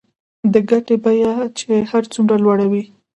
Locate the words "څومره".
2.13-2.35